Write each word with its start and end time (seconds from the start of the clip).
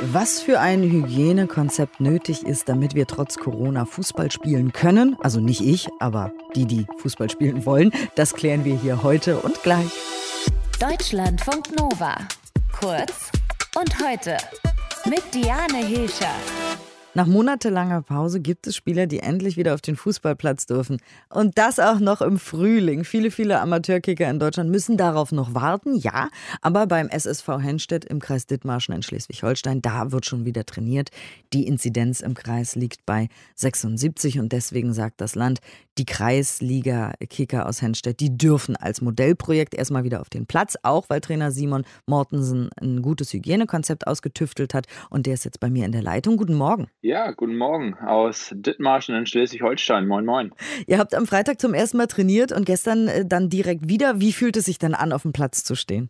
Was 0.00 0.40
für 0.40 0.58
ein 0.58 0.82
Hygienekonzept 0.82 2.00
nötig 2.00 2.44
ist, 2.44 2.68
damit 2.68 2.94
wir 2.94 3.06
trotz 3.06 3.36
Corona 3.36 3.84
Fußball 3.84 4.30
spielen 4.30 4.72
können, 4.72 5.16
also 5.20 5.38
nicht 5.38 5.60
ich, 5.60 5.88
aber 6.00 6.32
die, 6.56 6.66
die 6.66 6.86
Fußball 6.98 7.30
spielen 7.30 7.64
wollen, 7.66 7.92
das 8.16 8.34
klären 8.34 8.64
wir 8.64 8.76
hier 8.76 9.02
heute 9.02 9.38
und 9.38 9.62
gleich. 9.62 9.90
Deutschlandfunk 10.80 11.78
Nova. 11.78 12.16
Kurz 12.78 13.30
und 13.78 13.94
heute 14.04 14.36
mit 15.06 15.22
Diane 15.32 15.86
Hilscher. 15.86 16.34
Nach 17.14 17.26
monatelanger 17.26 18.00
Pause 18.00 18.40
gibt 18.40 18.66
es 18.66 18.74
Spieler, 18.74 19.06
die 19.06 19.20
endlich 19.20 19.58
wieder 19.58 19.74
auf 19.74 19.82
den 19.82 19.96
Fußballplatz 19.96 20.64
dürfen. 20.64 20.96
Und 21.28 21.58
das 21.58 21.78
auch 21.78 21.98
noch 21.98 22.22
im 22.22 22.38
Frühling. 22.38 23.04
Viele, 23.04 23.30
viele 23.30 23.60
Amateurkicker 23.60 24.30
in 24.30 24.38
Deutschland 24.38 24.70
müssen 24.70 24.96
darauf 24.96 25.30
noch 25.30 25.54
warten, 25.54 25.94
ja. 25.94 26.30
Aber 26.62 26.86
beim 26.86 27.10
SSV 27.10 27.48
Henstedt 27.60 28.06
im 28.06 28.18
Kreis 28.18 28.46
Dithmarschen 28.46 28.94
in 28.94 29.02
Schleswig-Holstein, 29.02 29.82
da 29.82 30.10
wird 30.10 30.24
schon 30.24 30.46
wieder 30.46 30.64
trainiert. 30.64 31.10
Die 31.52 31.66
Inzidenz 31.66 32.22
im 32.22 32.32
Kreis 32.32 32.76
liegt 32.76 33.04
bei 33.04 33.28
76 33.56 34.38
und 34.38 34.52
deswegen 34.52 34.94
sagt 34.94 35.20
das 35.20 35.34
Land, 35.34 35.60
die 35.98 36.06
Kreisliga-Kicker 36.06 37.66
aus 37.66 37.82
Henstedt, 37.82 38.20
die 38.20 38.36
dürfen 38.36 38.76
als 38.76 39.00
Modellprojekt 39.00 39.74
erstmal 39.74 40.04
wieder 40.04 40.20
auf 40.20 40.30
den 40.30 40.46
Platz, 40.46 40.76
auch 40.82 41.08
weil 41.08 41.20
Trainer 41.20 41.50
Simon 41.50 41.84
Mortensen 42.06 42.70
ein 42.80 43.02
gutes 43.02 43.32
Hygienekonzept 43.32 44.06
ausgetüftelt 44.06 44.74
hat. 44.74 44.86
Und 45.10 45.26
der 45.26 45.34
ist 45.34 45.44
jetzt 45.44 45.60
bei 45.60 45.70
mir 45.70 45.84
in 45.84 45.92
der 45.92 46.02
Leitung. 46.02 46.36
Guten 46.36 46.54
Morgen. 46.54 46.88
Ja, 47.02 47.32
guten 47.32 47.56
Morgen 47.56 47.94
aus 47.94 48.52
Dithmarschen 48.54 49.14
in 49.14 49.26
Schleswig-Holstein. 49.26 50.06
Moin, 50.06 50.24
moin. 50.24 50.52
Ihr 50.86 50.98
habt 50.98 51.14
am 51.14 51.26
Freitag 51.26 51.60
zum 51.60 51.74
ersten 51.74 51.98
Mal 51.98 52.06
trainiert 52.06 52.52
und 52.52 52.64
gestern 52.64 53.08
äh, 53.08 53.26
dann 53.26 53.48
direkt 53.48 53.88
wieder. 53.88 54.20
Wie 54.20 54.32
fühlt 54.32 54.56
es 54.56 54.64
sich 54.64 54.78
dann 54.78 54.94
an, 54.94 55.12
auf 55.12 55.22
dem 55.22 55.32
Platz 55.32 55.64
zu 55.64 55.74
stehen? 55.74 56.08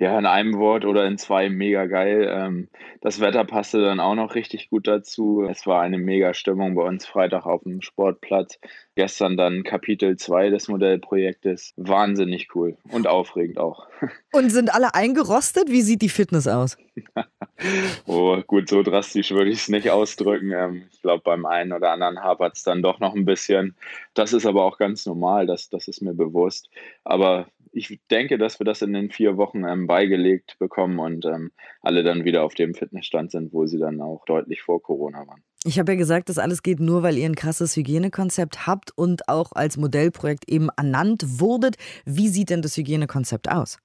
Ja, 0.00 0.18
in 0.18 0.24
einem 0.24 0.56
Wort 0.56 0.86
oder 0.86 1.04
in 1.04 1.18
zwei 1.18 1.50
mega 1.50 1.84
geil. 1.84 2.26
Ähm, 2.30 2.68
das 3.02 3.20
Wetter 3.20 3.44
passte 3.44 3.82
dann 3.82 4.00
auch 4.00 4.14
noch 4.14 4.34
richtig 4.34 4.70
gut 4.70 4.88
dazu. 4.88 5.42
Es 5.42 5.66
war 5.66 5.82
eine 5.82 5.98
mega 5.98 6.32
Stimmung 6.32 6.74
bei 6.74 6.82
uns 6.84 7.04
Freitag 7.04 7.44
auf 7.44 7.64
dem 7.64 7.82
Sportplatz. 7.82 8.58
Gestern 8.94 9.36
dann 9.36 9.62
Kapitel 9.62 10.16
2 10.16 10.48
des 10.48 10.68
Modellprojektes. 10.68 11.74
Wahnsinnig 11.76 12.48
cool 12.54 12.78
und 12.90 13.06
aufregend 13.06 13.58
auch. 13.58 13.88
Und 14.32 14.48
sind 14.48 14.72
alle 14.72 14.94
eingerostet? 14.94 15.68
Wie 15.68 15.82
sieht 15.82 16.00
die 16.00 16.08
Fitness 16.08 16.48
aus? 16.48 16.78
oh, 18.06 18.40
gut, 18.46 18.70
so 18.70 18.82
drastisch 18.82 19.32
würde 19.32 19.50
ich 19.50 19.58
es 19.58 19.68
nicht 19.68 19.90
ausdrücken. 19.90 20.52
Ähm, 20.52 20.84
ich 20.90 21.02
glaube, 21.02 21.22
beim 21.24 21.44
einen 21.44 21.74
oder 21.74 21.90
anderen 21.90 22.22
hapert 22.22 22.56
es 22.56 22.62
dann 22.62 22.80
doch 22.80 23.00
noch 23.00 23.14
ein 23.14 23.26
bisschen. 23.26 23.76
Das 24.14 24.32
ist 24.32 24.46
aber 24.46 24.64
auch 24.64 24.78
ganz 24.78 25.04
normal, 25.04 25.44
das, 25.44 25.68
das 25.68 25.88
ist 25.88 26.00
mir 26.00 26.14
bewusst. 26.14 26.70
Aber 27.04 27.48
ich 27.72 28.00
denke, 28.10 28.38
dass 28.38 28.58
wir 28.60 28.64
das 28.64 28.82
in 28.82 28.92
den 28.92 29.10
vier 29.10 29.36
Wochen 29.36 29.64
ähm, 29.64 29.86
beigelegt 29.86 30.56
bekommen 30.58 30.98
und 30.98 31.24
ähm, 31.24 31.52
alle 31.82 32.02
dann 32.02 32.24
wieder 32.24 32.42
auf 32.42 32.54
dem 32.54 32.74
Fitnessstand 32.74 33.30
sind, 33.30 33.52
wo 33.52 33.66
sie 33.66 33.78
dann 33.78 34.00
auch 34.00 34.24
deutlich 34.24 34.62
vor 34.62 34.82
Corona 34.82 35.26
waren. 35.26 35.42
Ich 35.64 35.78
habe 35.78 35.92
ja 35.92 35.98
gesagt, 35.98 36.28
das 36.28 36.38
alles 36.38 36.62
geht 36.62 36.80
nur, 36.80 37.02
weil 37.02 37.18
ihr 37.18 37.26
ein 37.26 37.34
krasses 37.34 37.76
Hygienekonzept 37.76 38.66
habt 38.66 38.96
und 38.96 39.28
auch 39.28 39.52
als 39.52 39.76
Modellprojekt 39.76 40.50
eben 40.50 40.68
ernannt 40.76 41.22
wurdet. 41.40 41.76
Wie 42.04 42.28
sieht 42.28 42.50
denn 42.50 42.62
das 42.62 42.76
Hygienekonzept 42.76 43.50
aus? 43.50 43.78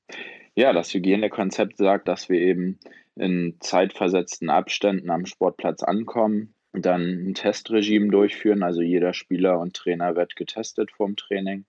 Ja, 0.56 0.72
das 0.72 0.94
Hygienekonzept 0.94 1.78
sagt, 1.78 2.08
dass 2.08 2.30
wir 2.30 2.40
eben 2.40 2.80
in 3.16 3.58
zeitversetzten 3.60 4.50
Abständen 4.50 5.10
am 5.10 5.26
Sportplatz 5.26 5.84
ankommen, 5.84 6.54
dann 6.72 7.02
ein 7.02 7.34
Testregime 7.34 8.10
durchführen. 8.10 8.64
Also 8.64 8.82
jeder 8.82 9.14
Spieler 9.14 9.60
und 9.60 9.74
Trainer 9.74 10.16
wird 10.16 10.36
getestet 10.36 10.92
vorm 10.92 11.16
Training 11.16 11.66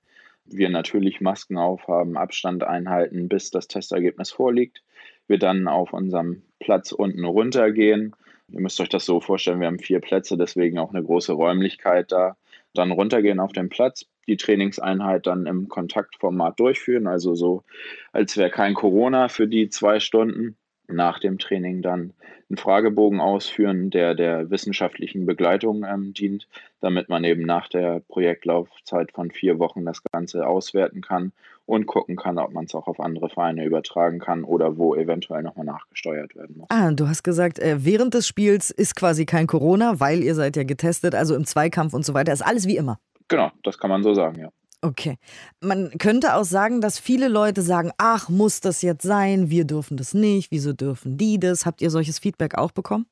wir 0.48 0.68
natürlich 0.68 1.20
Masken 1.20 1.58
aufhaben, 1.58 2.16
Abstand 2.16 2.64
einhalten, 2.64 3.28
bis 3.28 3.50
das 3.50 3.68
Testergebnis 3.68 4.30
vorliegt. 4.30 4.82
Wir 5.26 5.38
dann 5.38 5.68
auf 5.68 5.92
unserem 5.92 6.42
Platz 6.60 6.92
unten 6.92 7.24
runtergehen. 7.24 8.14
Ihr 8.48 8.60
müsst 8.60 8.80
euch 8.80 8.88
das 8.88 9.04
so 9.04 9.20
vorstellen, 9.20 9.60
wir 9.60 9.66
haben 9.66 9.78
vier 9.78 10.00
Plätze, 10.00 10.36
deswegen 10.36 10.78
auch 10.78 10.94
eine 10.94 11.02
große 11.02 11.32
Räumlichkeit 11.32 12.12
da. 12.12 12.36
Dann 12.74 12.92
runtergehen 12.92 13.40
auf 13.40 13.52
den 13.52 13.68
Platz, 13.68 14.06
die 14.28 14.36
Trainingseinheit 14.36 15.26
dann 15.26 15.46
im 15.46 15.68
Kontaktformat 15.68 16.60
durchführen, 16.60 17.06
also 17.06 17.34
so, 17.34 17.64
als 18.12 18.36
wäre 18.36 18.50
kein 18.50 18.74
Corona 18.74 19.28
für 19.28 19.48
die 19.48 19.68
zwei 19.68 19.98
Stunden 19.98 20.56
nach 20.88 21.18
dem 21.18 21.38
Training 21.38 21.82
dann 21.82 22.12
einen 22.48 22.56
Fragebogen 22.56 23.20
ausführen, 23.20 23.90
der 23.90 24.14
der 24.14 24.50
wissenschaftlichen 24.50 25.26
Begleitung 25.26 25.84
ähm, 25.84 26.14
dient, 26.14 26.46
damit 26.80 27.08
man 27.08 27.24
eben 27.24 27.42
nach 27.42 27.68
der 27.68 28.00
Projektlaufzeit 28.00 29.12
von 29.12 29.30
vier 29.30 29.58
Wochen 29.58 29.84
das 29.84 30.02
Ganze 30.12 30.46
auswerten 30.46 31.00
kann 31.00 31.32
und 31.66 31.86
gucken 31.86 32.16
kann, 32.16 32.38
ob 32.38 32.52
man 32.52 32.66
es 32.66 32.74
auch 32.74 32.86
auf 32.86 33.00
andere 33.00 33.28
Vereine 33.28 33.64
übertragen 33.64 34.20
kann 34.20 34.44
oder 34.44 34.78
wo 34.78 34.94
eventuell 34.94 35.42
nochmal 35.42 35.66
nachgesteuert 35.66 36.36
werden 36.36 36.58
muss. 36.58 36.68
Ah, 36.70 36.92
du 36.92 37.08
hast 37.08 37.24
gesagt, 37.24 37.58
äh, 37.58 37.84
während 37.84 38.14
des 38.14 38.26
Spiels 38.28 38.70
ist 38.70 38.94
quasi 38.94 39.26
kein 39.26 39.48
Corona, 39.48 39.98
weil 39.98 40.22
ihr 40.22 40.36
seid 40.36 40.56
ja 40.56 40.62
getestet, 40.62 41.14
also 41.14 41.34
im 41.34 41.44
Zweikampf 41.44 41.92
und 41.92 42.04
so 42.04 42.14
weiter, 42.14 42.32
ist 42.32 42.42
alles 42.42 42.68
wie 42.68 42.76
immer. 42.76 43.00
Genau, 43.28 43.50
das 43.64 43.78
kann 43.78 43.90
man 43.90 44.04
so 44.04 44.14
sagen, 44.14 44.40
ja. 44.40 44.50
Okay. 44.86 45.16
Man 45.60 45.90
könnte 45.98 46.34
auch 46.34 46.44
sagen, 46.44 46.80
dass 46.80 47.00
viele 47.00 47.26
Leute 47.26 47.62
sagen, 47.62 47.90
ach, 47.98 48.28
muss 48.28 48.60
das 48.60 48.82
jetzt 48.82 49.02
sein? 49.02 49.50
Wir 49.50 49.64
dürfen 49.64 49.96
das 49.96 50.14
nicht. 50.14 50.52
Wieso 50.52 50.72
dürfen 50.72 51.18
die 51.18 51.40
das? 51.40 51.66
Habt 51.66 51.82
ihr 51.82 51.90
solches 51.90 52.20
Feedback 52.20 52.56
auch 52.56 52.70
bekommen? 52.70 53.06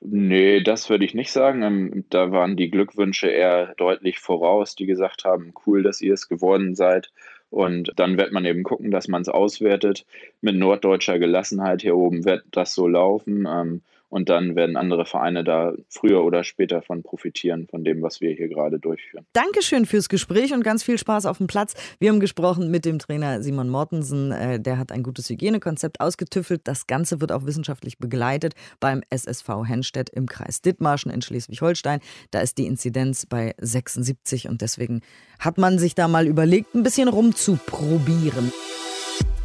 Nee, 0.00 0.62
das 0.62 0.88
würde 0.90 1.04
ich 1.04 1.14
nicht 1.14 1.32
sagen. 1.32 1.62
Ähm, 1.62 2.04
da 2.08 2.30
waren 2.30 2.56
die 2.56 2.70
Glückwünsche 2.70 3.26
eher 3.26 3.74
deutlich 3.78 4.20
voraus, 4.20 4.76
die 4.76 4.86
gesagt 4.86 5.24
haben, 5.24 5.52
cool, 5.66 5.82
dass 5.82 6.00
ihr 6.00 6.14
es 6.14 6.28
geworden 6.28 6.76
seid. 6.76 7.10
Und 7.50 7.92
dann 7.96 8.16
wird 8.16 8.30
man 8.30 8.44
eben 8.44 8.62
gucken, 8.62 8.92
dass 8.92 9.08
man 9.08 9.22
es 9.22 9.28
auswertet. 9.28 10.06
Mit 10.40 10.54
norddeutscher 10.54 11.18
Gelassenheit 11.18 11.82
hier 11.82 11.96
oben 11.96 12.24
wird 12.24 12.44
das 12.52 12.74
so 12.74 12.86
laufen. 12.86 13.82
Und 14.12 14.28
dann 14.28 14.56
werden 14.56 14.76
andere 14.76 15.06
Vereine 15.06 15.42
da 15.42 15.72
früher 15.88 16.22
oder 16.22 16.44
später 16.44 16.82
von 16.82 17.02
profitieren, 17.02 17.66
von 17.66 17.82
dem, 17.82 18.02
was 18.02 18.20
wir 18.20 18.30
hier 18.34 18.48
gerade 18.48 18.78
durchführen. 18.78 19.24
Dankeschön 19.32 19.86
fürs 19.86 20.10
Gespräch 20.10 20.52
und 20.52 20.62
ganz 20.62 20.82
viel 20.82 20.98
Spaß 20.98 21.24
auf 21.24 21.38
dem 21.38 21.46
Platz. 21.46 21.72
Wir 21.98 22.10
haben 22.10 22.20
gesprochen 22.20 22.70
mit 22.70 22.84
dem 22.84 22.98
Trainer 22.98 23.42
Simon 23.42 23.70
Mortensen. 23.70 24.30
Äh, 24.30 24.60
der 24.60 24.76
hat 24.76 24.92
ein 24.92 25.02
gutes 25.02 25.30
Hygienekonzept 25.30 26.02
ausgetüffelt. 26.02 26.60
Das 26.64 26.86
Ganze 26.86 27.22
wird 27.22 27.32
auch 27.32 27.46
wissenschaftlich 27.46 27.96
begleitet 27.96 28.52
beim 28.80 29.00
SSV 29.08 29.48
Henstedt 29.64 30.10
im 30.10 30.26
Kreis 30.26 30.60
Dithmarschen 30.60 31.10
in 31.10 31.22
Schleswig-Holstein. 31.22 32.00
Da 32.30 32.40
ist 32.40 32.58
die 32.58 32.66
Inzidenz 32.66 33.24
bei 33.24 33.54
76 33.62 34.46
und 34.46 34.60
deswegen 34.60 35.00
hat 35.38 35.56
man 35.56 35.78
sich 35.78 35.94
da 35.94 36.06
mal 36.06 36.26
überlegt, 36.26 36.74
ein 36.74 36.82
bisschen 36.82 37.08
rumzuprobieren. 37.08 38.52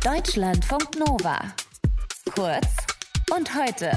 Deutschlandfunk 0.04 1.00
Nova. 1.00 1.40
Kurz 2.36 2.68
und 3.34 3.56
heute. 3.56 3.92